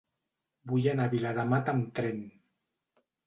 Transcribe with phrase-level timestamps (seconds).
[0.71, 2.25] Vull anar a Viladamat amb tren.